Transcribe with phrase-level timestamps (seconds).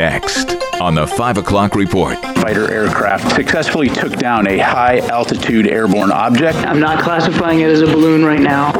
[0.00, 2.16] Next on the 5 o'clock report.
[2.36, 6.56] Fighter aircraft successfully took down a high altitude airborne object.
[6.56, 8.72] I'm not classifying it as a balloon right now.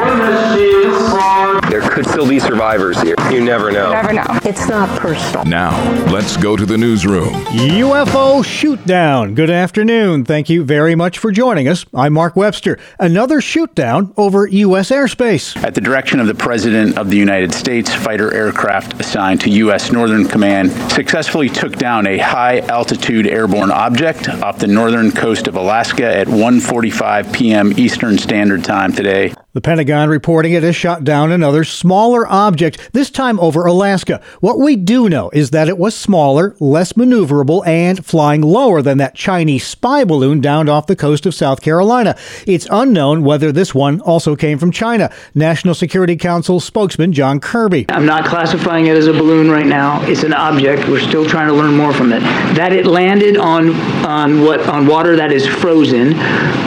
[1.71, 3.14] There could still be survivors here.
[3.30, 3.93] You never know.
[3.93, 4.24] Never know.
[4.45, 5.45] It's not personal.
[5.45, 5.71] Now,
[6.10, 7.33] let's go to the newsroom.
[7.33, 9.37] UFO shoot down.
[9.37, 10.24] Good afternoon.
[10.24, 11.87] Thank you very much for joining us.
[11.95, 12.77] I'm Mark Webster.
[12.99, 14.91] Another shoot down over U.S.
[14.91, 15.56] airspace.
[15.63, 19.92] At the direction of the President of the United States, fighter aircraft assigned to U.S.
[19.92, 25.55] Northern Command successfully took down a high altitude airborne object off the northern coast of
[25.55, 27.73] Alaska at 1:45 p.m.
[27.78, 29.32] Eastern Standard Time today.
[29.52, 34.22] The Pentagon reporting it has shot down another smaller object, this time over Alaska.
[34.38, 38.98] What we do know is that it was smaller, less maneuverable, and flying lower than
[38.98, 42.16] that Chinese spy balloon downed off the coast of South Carolina.
[42.46, 45.10] It's unknown whether this one also came from China.
[45.34, 47.86] National Security Council spokesman John Kirby.
[47.88, 50.00] I'm not classifying it as a balloon right now.
[50.05, 50.88] It's an object.
[50.88, 52.20] We're still trying to learn more from it.
[52.55, 53.75] That it landed on
[54.06, 56.14] on what on water that is frozen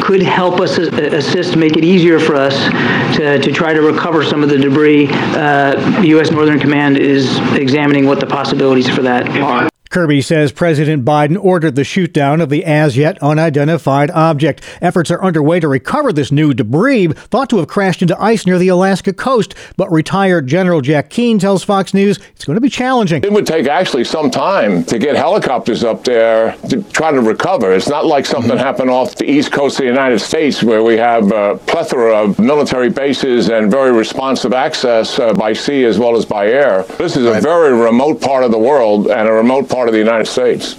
[0.01, 2.72] could help us uh, assist, make it easier for us
[3.15, 5.07] to, to try to recover some of the debris.
[5.11, 6.31] Uh, U.S.
[6.31, 9.72] Northern Command is examining what the possibilities for that are.
[9.93, 14.63] Kirby says President Biden ordered the shootdown of the as yet unidentified object.
[14.81, 18.57] Efforts are underway to recover this new debris, thought to have crashed into ice near
[18.57, 19.53] the Alaska coast.
[19.77, 23.23] But retired General Jack Keane tells Fox News it's going to be challenging.
[23.23, 27.71] It would take actually some time to get helicopters up there to try to recover.
[27.71, 28.59] It's not like something mm-hmm.
[28.59, 32.39] happened off the east coast of the United States where we have a plethora of
[32.39, 36.81] military bases and very responsive access uh, by sea as well as by air.
[36.97, 39.93] This is a very remote part of the world and a remote part part of
[39.93, 40.77] the United States.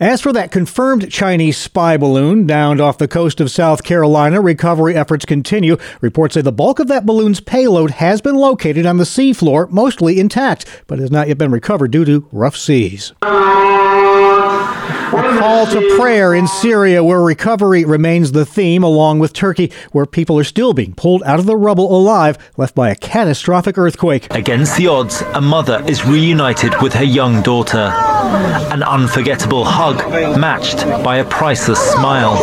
[0.00, 4.96] As for that confirmed Chinese spy balloon downed off the coast of South Carolina, recovery
[4.96, 5.76] efforts continue.
[6.00, 10.18] Reports say the bulk of that balloon's payload has been located on the seafloor, mostly
[10.18, 13.12] intact, but has not yet been recovered due to rough seas.
[15.06, 20.04] A call to prayer in Syria, where recovery remains the theme, along with Turkey, where
[20.04, 24.26] people are still being pulled out of the rubble alive, left by a catastrophic earthquake.
[24.34, 27.92] Against the odds, a mother is reunited with her young daughter.
[28.72, 29.98] An unforgettable hug
[30.38, 32.34] matched by a priceless smile.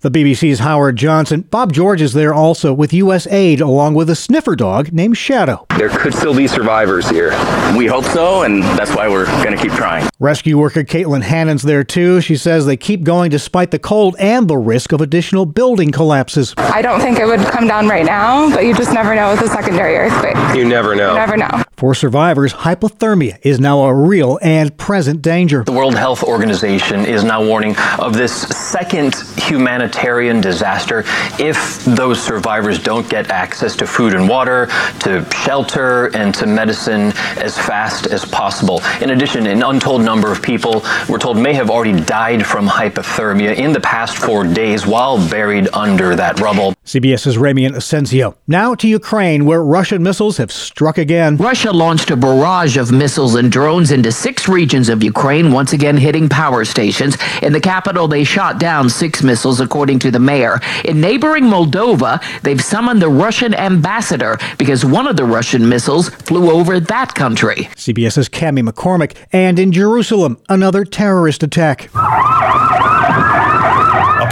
[0.00, 1.42] The BBC's Howard Johnson.
[1.42, 3.28] Bob George is there also with U.S.
[3.28, 5.64] aid, along with a sniffer dog named Shadow.
[5.78, 7.30] There could still be survivors here.
[7.78, 10.08] We hope so, and that's why we're going to keep trying.
[10.22, 12.20] Rescue worker Caitlin Hannon's there too.
[12.20, 16.54] She says they keep going despite the cold and the risk of additional building collapses.
[16.58, 19.40] I don't think it would come down right now, but you just never know with
[19.42, 20.36] a secondary earthquake.
[20.56, 21.08] You never know.
[21.08, 21.64] You never know.
[21.76, 25.64] For survivors, hypothermia is now a real and present danger.
[25.64, 31.02] The World Health Organization is now warning of this second humanitarian disaster
[31.40, 34.66] if those survivors don't get access to food and water,
[35.00, 38.80] to shelter, and to medicine as fast as possible.
[39.00, 43.56] In addition, an untold number of people, we're told, may have already died from hypothermia
[43.56, 46.74] in the past four days while buried under that rubble.
[46.84, 48.34] CBS's Ramy Inocencio.
[48.46, 51.36] Now to Ukraine, where Russian missiles have struck again.
[51.36, 55.96] Russia launched a barrage of missiles and drones into six regions of Ukraine, once again
[55.96, 57.16] hitting power stations.
[57.40, 60.60] In the capital, they shot down six missiles, according to the mayor.
[60.84, 66.50] In neighboring Moldova, they've summoned the Russian ambassador because one of the Russian missiles flew
[66.50, 67.68] over that country.
[67.76, 69.16] CBS's Cami McCormick.
[69.32, 70.01] And in Jerusalem,
[70.48, 71.90] another terrorist attack.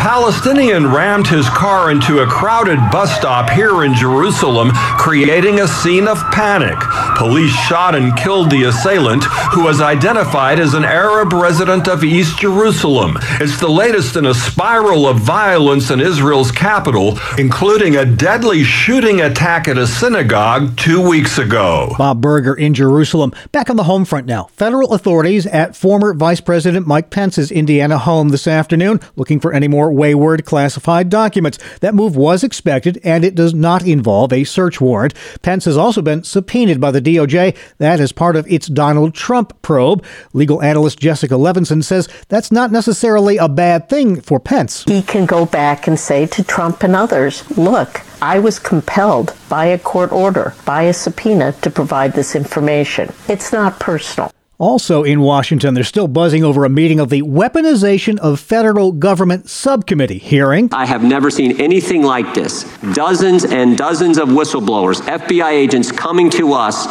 [0.00, 6.08] Palestinian rammed his car into a crowded bus stop here in Jerusalem, creating a scene
[6.08, 6.78] of panic.
[7.18, 12.38] Police shot and killed the assailant, who was identified as an Arab resident of East
[12.38, 13.18] Jerusalem.
[13.42, 19.20] It's the latest in a spiral of violence in Israel's capital, including a deadly shooting
[19.20, 21.94] attack at a synagogue two weeks ago.
[21.98, 23.34] Bob Berger in Jerusalem.
[23.52, 24.44] Back on the home front now.
[24.54, 29.68] Federal authorities at former Vice President Mike Pence's Indiana home this afternoon looking for any
[29.68, 31.58] more wayward classified documents.
[31.80, 35.14] That move was expected, and it does not involve a search warrant.
[35.42, 37.56] Pence has also been subpoenaed by the DOJ.
[37.78, 40.04] That is part of its Donald Trump probe.
[40.32, 44.84] Legal analyst Jessica Levinson says that's not necessarily a bad thing for Pence.
[44.84, 49.66] He can go back and say to Trump and others, look, I was compelled by
[49.66, 53.12] a court order, by a subpoena to provide this information.
[53.28, 54.30] It's not personal.
[54.60, 59.48] Also in Washington, they're still buzzing over a meeting of the Weaponization of Federal Government
[59.48, 60.68] Subcommittee hearing.
[60.70, 62.64] I have never seen anything like this.
[62.92, 66.86] Dozens and dozens of whistleblowers, FBI agents coming to us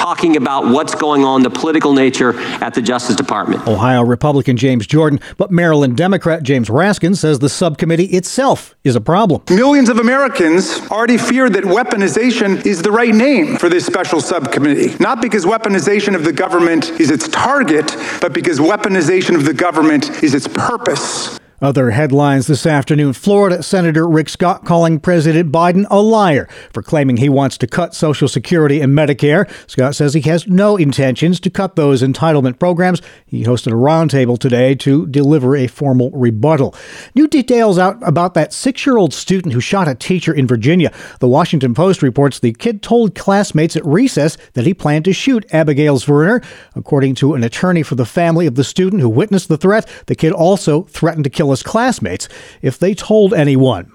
[0.00, 2.32] talking about what's going on, the political nature
[2.62, 3.66] at the Justice Department.
[3.68, 9.00] Ohio Republican James Jordan, but Maryland Democrat James Raskin says the subcommittee itself is a
[9.00, 9.42] problem.
[9.50, 14.96] Millions of Americans already fear that weaponization is the right name for this special subcommittee,
[14.98, 20.22] not because weaponization of the government is its target, but because weaponization of the government
[20.22, 21.39] is its purpose.
[21.62, 27.18] Other headlines this afternoon Florida Senator Rick Scott calling President Biden a liar for claiming
[27.18, 29.46] he wants to cut Social Security and Medicare.
[29.68, 33.02] Scott says he has no intentions to cut those entitlement programs.
[33.26, 36.74] He hosted a roundtable today to deliver a formal rebuttal.
[37.14, 40.90] New details out about that six year old student who shot a teacher in Virginia.
[41.18, 45.44] The Washington Post reports the kid told classmates at recess that he planned to shoot
[45.52, 46.42] Abigail Zwerner.
[46.74, 50.14] According to an attorney for the family of the student who witnessed the threat, the
[50.14, 52.28] kid also threatened to kill classmates
[52.62, 53.92] if they told anyone.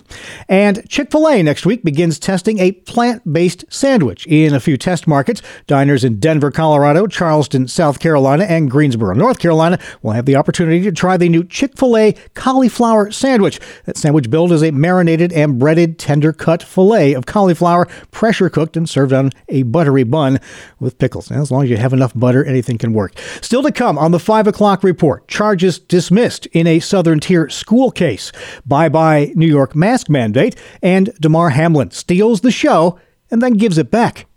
[0.48, 4.78] And Chick fil A next week begins testing a plant based sandwich in a few
[4.78, 5.42] test markets.
[5.68, 10.81] Diners in Denver, Colorado, Charleston, South Carolina, and Greensboro, North Carolina will have the opportunity
[10.81, 13.60] to try the new Chick fil A cauliflower sandwich.
[13.86, 18.78] That sandwich billed as a marinated and breaded tender cut filet of cauliflower, pressure cooked
[18.78, 20.40] and served on a buttery bun
[20.80, 21.31] with pickles.
[21.31, 23.18] Now, as long as you have enough butter, anything can work.
[23.42, 27.92] Still to come on the 5 o'clock report charges dismissed in a Southern Tier school
[27.92, 28.32] case.
[28.66, 30.56] Bye bye, New York mask mandate.
[30.82, 33.00] And Damar Hamlin steals the show
[33.32, 34.28] and then gives it back.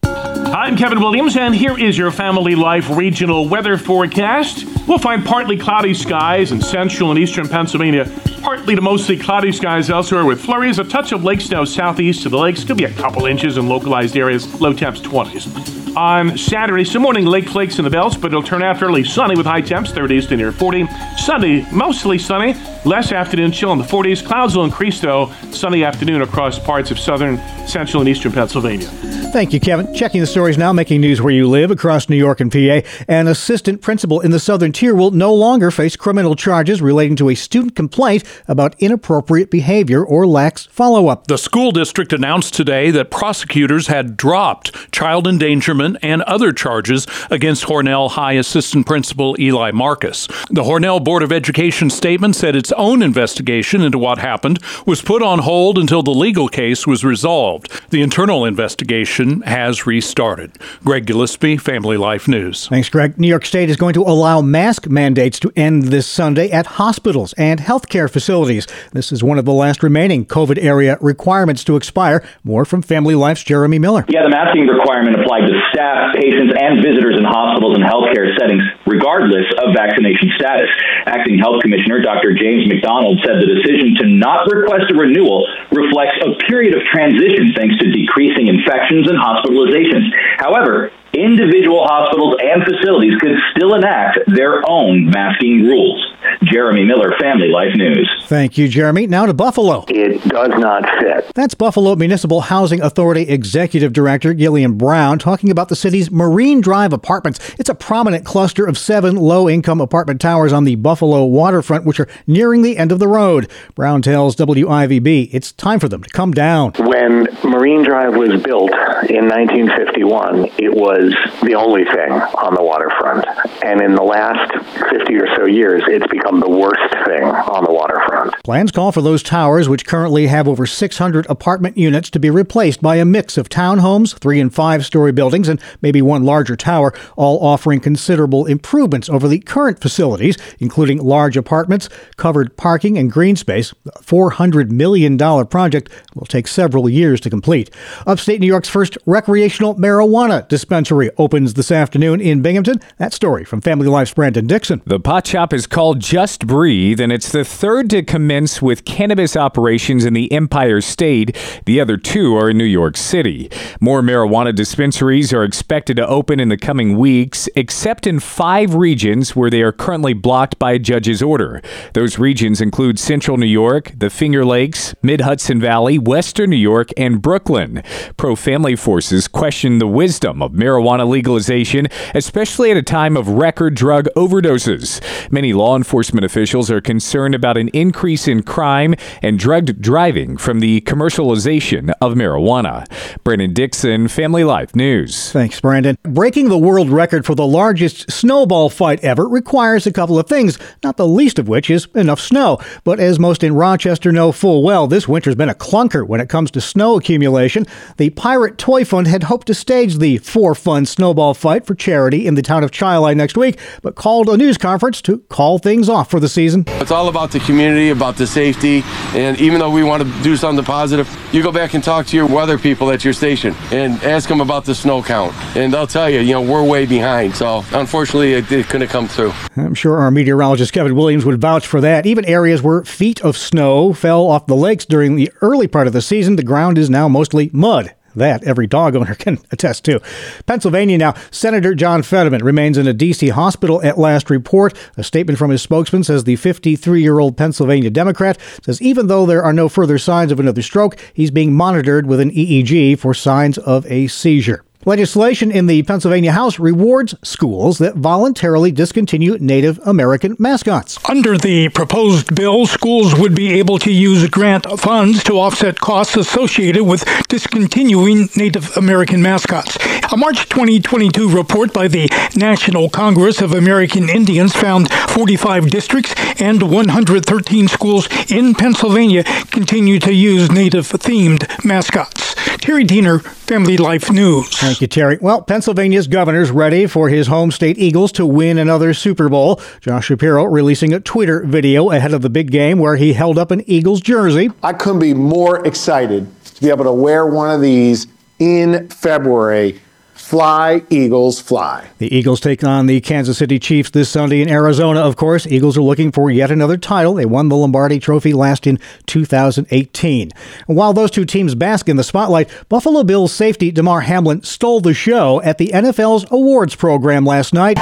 [0.59, 4.67] I'm Kevin Williams, and here is your Family Life regional weather forecast.
[4.89, 8.11] We'll find partly cloudy skies in central and eastern Pennsylvania,
[8.43, 12.29] partly to mostly cloudy skies elsewhere with flurries, a touch of lake snow southeast to
[12.29, 15.97] the lakes, could be a couple inches in localized areas, low temps 20s.
[15.97, 19.37] On Saturday, some morning lake flakes in the belts, but it'll turn out fairly sunny
[19.37, 20.89] with high temps 30s to near 40.
[21.17, 24.27] Sunday, mostly sunny, less afternoon chill in the 40s.
[24.27, 27.39] Clouds will increase, though, sunny afternoon across parts of southern,
[27.69, 28.91] central, and eastern Pennsylvania.
[29.31, 29.95] Thank you, Kevin.
[29.95, 32.81] Checking the stories now, making news where you live across New York and PA.
[33.09, 37.29] An assistant principal in the Southern Tier will no longer face criminal charges relating to
[37.29, 41.27] a student complaint about inappropriate behavior or lax follow up.
[41.27, 47.65] The school district announced today that prosecutors had dropped child endangerment and other charges against
[47.65, 50.27] Hornell High Assistant Principal Eli Marcus.
[50.49, 55.23] The Hornell Board of Education statement said its own investigation into what happened was put
[55.23, 57.71] on hold until the legal case was resolved.
[57.91, 60.53] The internal investigation has restarted.
[60.85, 62.69] Greg Gillespie, Family Life News.
[62.69, 63.19] Thanks, Greg.
[63.19, 67.33] New York State is going to allow mask mandates to end this Sunday at hospitals
[67.35, 68.67] and healthcare facilities.
[68.93, 72.23] This is one of the last remaining COVID area requirements to expire.
[72.45, 74.05] More from Family Life's Jeremy Miller.
[74.09, 78.63] Yeah, the masking requirement applied to staff, patients, and visitors in hospitals and healthcare settings,
[78.87, 80.71] regardless of vaccination status.
[81.07, 82.35] Acting Health Commissioner Dr.
[82.39, 85.43] James McDonald said the decision to not request a renewal
[85.73, 90.09] reflects a period of transition thanks to decreasing infections and hospitalizations.
[90.39, 96.05] However, individual hospitals and facilities could still enact their own masking rules.
[96.45, 98.09] Jeremy Miller, Family Life News.
[98.27, 99.07] Thank you, Jeremy.
[99.07, 99.85] Now to Buffalo.
[99.89, 101.33] It does not fit.
[101.35, 106.93] That's Buffalo Municipal Housing Authority Executive Director Gillian Brown talking about the city's Marine Drive
[106.93, 107.39] apartments.
[107.59, 111.99] It's a prominent cluster of seven low income apartment towers on the Buffalo waterfront, which
[112.01, 113.51] are nearing the end of the road.
[113.75, 116.73] Brown tells WIVB it's time for them to come down.
[116.79, 118.71] When Marine Drive was built
[119.09, 123.25] in 1951, it was the only thing on the waterfront.
[123.65, 124.53] And in the last
[124.91, 128.35] 50 or so years, it's become the worst thing on the waterfront.
[128.45, 132.81] Plans call for those towers, which currently have over 600 apartment units, to be replaced
[132.81, 136.95] by a mix of townhomes, three and five story buildings, and maybe one larger tower,
[137.17, 143.37] all offering considerable improvements over the current facilities, including large apartments, covered parking, and green
[143.37, 143.75] space.
[143.85, 147.71] The $400 million project will take several years to complete.
[148.07, 152.81] Upstate New York's first recreational marijuana dispensary opens this afternoon in Binghamton.
[152.99, 154.83] That story from Family Life's Brandon Dixon.
[154.87, 159.37] The pot shop is called Just Breathe, and it's the third to commence with cannabis
[159.37, 161.37] operations in the Empire State.
[161.67, 163.51] The other two are in New York City.
[163.79, 169.37] More marijuana dispensaries are expected to open in the coming weeks, except in five regions
[169.37, 171.61] where they are currently blocked by a judge's order.
[171.93, 176.89] Those regions include Central New York, the Finger Lakes, Mid Hudson Valley, Western New York,
[176.97, 177.83] and Brooklyn.
[178.17, 183.75] Pro family forces question the wisdom of marijuana legalization, especially at a time of record
[183.75, 185.03] drug overdoses.
[185.31, 190.37] Many law enforcement enforcement officials are concerned about an increase in crime and drugged driving
[190.37, 192.87] from the commercialization of marijuana.
[193.25, 195.33] Brandon Dixon, Family Life News.
[195.33, 195.99] Thanks, Brandon.
[196.05, 200.57] Breaking the world record for the largest snowball fight ever requires a couple of things,
[200.85, 202.61] not the least of which is enough snow.
[202.85, 206.29] But as most in Rochester know full well, this winter's been a clunker when it
[206.29, 207.67] comes to snow accumulation.
[207.97, 212.29] The Pirate Toy Fund had hoped to stage the For Fun snowball fight for charity
[212.29, 215.78] in the town of Chili next week, but called a news conference to call things
[215.87, 216.65] off for the season.
[216.67, 218.83] It's all about the community, about the safety,
[219.13, 222.17] and even though we want to do something positive, you go back and talk to
[222.17, 225.87] your weather people at your station and ask them about the snow count, and they'll
[225.87, 227.37] tell you, you know, we're way behind.
[227.37, 229.35] So unfortunately, it, it couldn't come through.
[229.57, 232.07] I'm sure our meteorologist Kevin Williams would vouch for that.
[232.07, 235.93] Even areas where feet of snow fell off the lakes during the early part of
[235.93, 237.95] the season, the ground is now mostly mud.
[238.19, 240.01] That every dog owner can attest to.
[240.47, 241.15] Pennsylvania now.
[241.31, 243.29] Senator John Fetterman remains in a D.C.
[243.31, 244.77] hospital at last report.
[244.97, 249.27] A statement from his spokesman says the 53 year old Pennsylvania Democrat says even though
[249.27, 253.15] there are no further signs of another stroke, he's being monitored with an EEG for
[253.15, 254.65] signs of a seizure.
[254.85, 260.99] Legislation in the Pennsylvania House rewards schools that voluntarily discontinue Native American mascots.
[261.09, 266.17] Under the proposed bill, schools would be able to use grant funds to offset costs
[266.17, 269.77] associated with discontinuing Native American mascots.
[270.13, 276.63] A March 2022 report by the National Congress of American Indians found 45 districts and
[276.63, 282.38] 113 schools in Pennsylvania continue to use Native themed mascots.
[282.59, 284.49] Terry Diener, Family Life News.
[284.59, 285.19] Thank you, Terry.
[285.21, 289.61] Well, Pennsylvania's governor's ready for his home state Eagles to win another Super Bowl.
[289.81, 293.51] Josh Shapiro releasing a Twitter video ahead of the big game where he held up
[293.51, 294.51] an Eagles jersey.
[294.63, 298.07] I couldn't be more excited to be able to wear one of these
[298.39, 299.81] in February.
[300.29, 301.89] Fly, Eagles, fly.
[301.97, 305.47] The Eagles take on the Kansas City Chiefs this Sunday in Arizona, of course.
[305.47, 307.15] Eagles are looking for yet another title.
[307.15, 310.31] They won the Lombardi Trophy last in 2018.
[310.69, 314.83] And while those two teams bask in the spotlight, Buffalo Bills safety Damar Hamlin stole
[314.83, 317.79] the show at the NFL's awards program last night.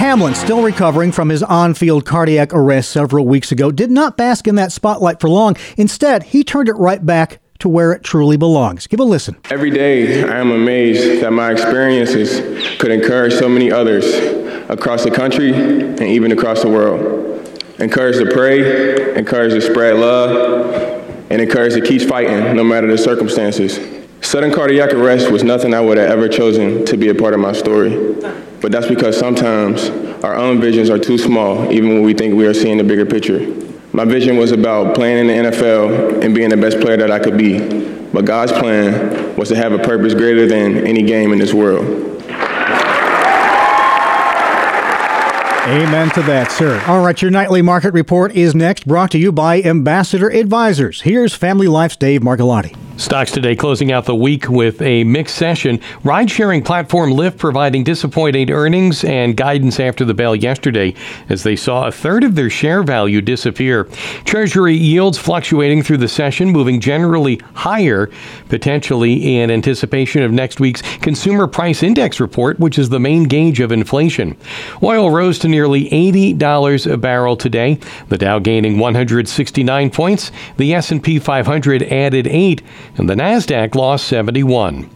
[0.00, 4.48] Hamlin, still recovering from his on field cardiac arrest several weeks ago, did not bask
[4.48, 5.58] in that spotlight for long.
[5.76, 8.86] Instead, he turned it right back to where it truly belongs.
[8.86, 9.36] Give a listen.
[9.50, 12.40] Every day, I am amazed that my experiences
[12.78, 14.06] could encourage so many others
[14.70, 17.46] across the country and even across the world.
[17.78, 22.96] Encourage to pray, encourage to spread love, and encourage to keep fighting no matter the
[22.96, 23.99] circumstances.
[24.22, 27.40] Sudden cardiac arrest was nothing I would have ever chosen to be a part of
[27.40, 28.14] my story.
[28.60, 29.88] But that's because sometimes
[30.22, 33.06] our own visions are too small, even when we think we are seeing the bigger
[33.06, 33.40] picture.
[33.92, 37.18] My vision was about playing in the NFL and being the best player that I
[37.18, 37.58] could be.
[38.12, 41.84] But God's plan was to have a purpose greater than any game in this world.
[45.66, 46.82] Amen to that, sir.
[46.86, 51.02] All right, your nightly market report is next, brought to you by Ambassador Advisors.
[51.02, 52.76] Here's Family Life's Dave Margolotti.
[53.00, 55.80] Stocks today closing out the week with a mixed session.
[56.04, 60.94] Ride sharing platform Lyft providing disappointing earnings and guidance after the bell yesterday
[61.30, 63.84] as they saw a third of their share value disappear.
[64.26, 68.10] Treasury yields fluctuating through the session, moving generally higher,
[68.50, 73.60] potentially in anticipation of next week's Consumer Price Index report, which is the main gauge
[73.60, 74.36] of inflation.
[74.82, 77.80] Oil rose to nearly $80 a barrel today,
[78.10, 82.60] the Dow gaining 169 points, the S&P 500 added 8
[82.96, 84.90] and the NASDAQ lost 71.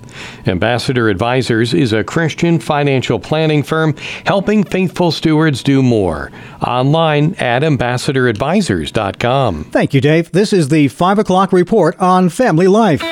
[0.46, 6.30] Ambassador Advisors is a Christian financial planning firm helping faithful stewards do more.
[6.66, 9.64] Online at ambassadoradvisors.com.
[9.64, 10.32] Thank you, Dave.
[10.32, 13.02] This is the 5 o'clock report on family life.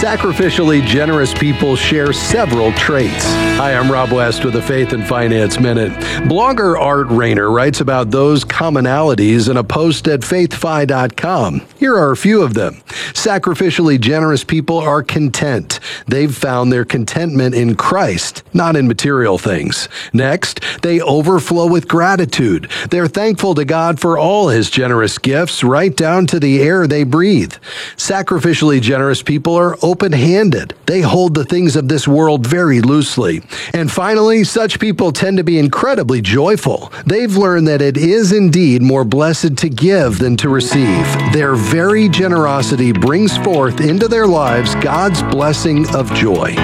[0.00, 3.22] Sacrificially generous people share several traits.
[3.58, 5.92] Hi, I'm Rob West with the Faith and Finance Minute.
[6.22, 11.66] Blogger Art Rainer writes about those commonalities in a post at faithfi.com.
[11.76, 12.76] Here are a few of them.
[13.12, 15.80] Sacrificially generous people are content.
[16.06, 19.86] They've found their contentment in Christ, not in material things.
[20.14, 22.70] Next, they overflow with gratitude.
[22.88, 27.04] They're thankful to God for all his generous gifts, right down to the air they
[27.04, 27.52] breathe.
[27.96, 30.72] Sacrificially generous people are open handed.
[30.86, 33.42] They hold the things of this world very loosely.
[33.74, 36.92] And finally, such people tend to be incredibly joyful.
[37.06, 41.04] They've learned that it is indeed more blessed to give than to receive.
[41.32, 46.54] Their very generosity brings forth into their lives God's blessing of joy.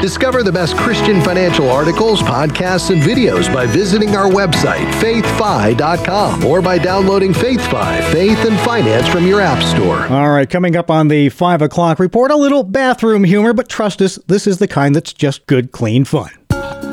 [0.00, 6.62] Discover the best Christian financial articles, podcasts, and videos by visiting our website, faithfi.com, or
[6.62, 10.06] by downloading FaithFi, Faith and Finance from your App Store.
[10.06, 14.00] All right, coming up on the 5 o'clock report, a little bathroom humor, but trust
[14.00, 16.30] us, this is the kind that's just good, clean fun.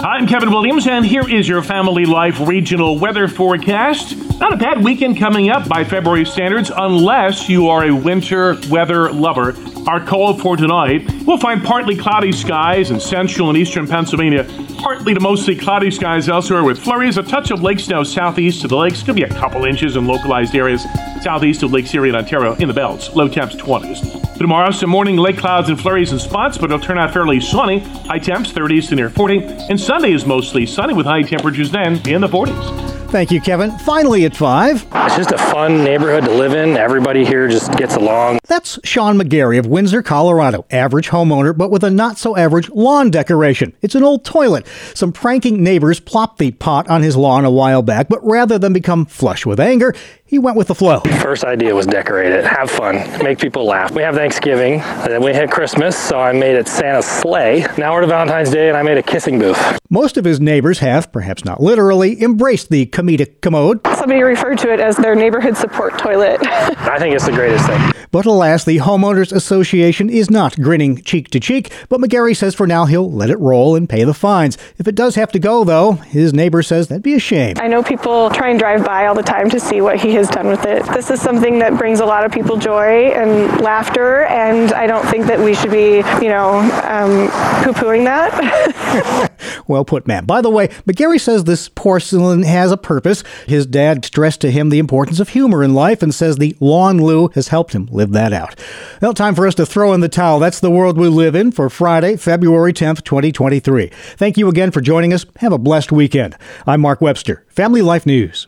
[0.01, 4.15] I'm Kevin Williams, and here is your Family Life regional weather forecast.
[4.39, 9.11] Not a bad weekend coming up by February standards, unless you are a winter weather
[9.11, 9.55] lover.
[9.87, 14.45] Our call for tonight we'll find partly cloudy skies in central and eastern Pennsylvania,
[14.77, 18.71] partly to mostly cloudy skies elsewhere with flurries, a touch of lake snow southeast of
[18.71, 19.01] the lakes.
[19.01, 20.85] Could be a couple inches in localized areas
[21.21, 23.15] southeast of Lake Erie and Ontario in the belts.
[23.15, 24.34] Low temps 20s.
[24.37, 27.79] Tomorrow, some morning lake clouds and flurries in spots, but it'll turn out fairly sunny.
[27.79, 29.37] High temps 30s to near 40.
[29.69, 32.94] And Sunday is mostly sunny with high temperatures then in the 40s.
[33.09, 33.71] Thank you, Kevin.
[33.79, 34.87] Finally at 5.
[34.93, 36.75] It's just a fun neighborhood to live in.
[36.75, 38.39] Everybody here just gets along.
[38.47, 40.65] That's Sean McGarry of Windsor, Colorado.
[40.69, 43.73] Average homeowner, but with a not so average lawn decoration.
[43.81, 44.67] It's an old toilet.
[44.93, 48.73] Some pranking neighbors plopped the pot on his lawn a while back, but rather than
[48.73, 49.93] become flush with anger,
[50.27, 50.99] he went with the flow.
[51.21, 53.91] First idea was decorate it, have fun, make people laugh.
[53.91, 57.65] We have Thanksgiving, then we hit Christmas, so I made it Santa's sleigh.
[57.77, 59.79] Now we're to Valentine's Day, and I made a kissing booth.
[59.89, 63.94] Most of his neighbors have, perhaps not literally, embraced the comedic commode.
[64.05, 66.37] Somebody referred to it as their neighborhood support toilet.
[66.45, 67.91] I think it's the greatest thing.
[68.11, 72.67] But alas, the Homeowners Association is not grinning cheek to cheek, but McGarry says for
[72.67, 74.59] now he'll let it roll and pay the fines.
[74.77, 77.55] If it does have to go, though, his neighbor says that'd be a shame.
[77.59, 80.29] I know people try and drive by all the time to see what he has
[80.29, 80.85] done with it.
[80.93, 85.05] This is something that brings a lot of people joy and laughter, and I don't
[85.07, 87.27] think that we should be, you know, um,
[87.63, 89.31] poo pooing that.
[89.67, 90.25] well put, ma'am.
[90.25, 93.23] By the way, McGarry says this porcelain has a purpose.
[93.47, 96.97] His dad stressed to him the importance of humor in life and says the lawn
[96.97, 98.59] loo has helped him live that out.
[99.01, 100.39] Well, time for us to throw in the towel.
[100.39, 103.91] That's the world we live in for Friday, February 10th, 2023.
[104.17, 105.25] Thank you again for joining us.
[105.37, 106.35] Have a blessed weekend.
[106.67, 108.47] I'm Mark Webster, Family Life News.